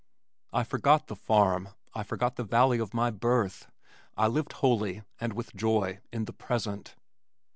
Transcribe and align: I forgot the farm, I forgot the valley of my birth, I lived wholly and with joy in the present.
I 0.51 0.63
forgot 0.63 1.05
the 1.05 1.15
farm, 1.15 1.69
I 1.93 2.01
forgot 2.01 2.35
the 2.35 2.43
valley 2.43 2.79
of 2.79 2.91
my 2.95 3.11
birth, 3.11 3.69
I 4.17 4.25
lived 4.25 4.53
wholly 4.53 5.03
and 5.19 5.33
with 5.33 5.55
joy 5.55 5.99
in 6.11 6.25
the 6.25 6.33
present. 6.33 6.95